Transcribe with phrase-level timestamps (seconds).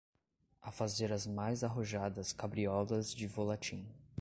[0.63, 3.87] a fazer as mais arrojadas cabriolas de volatim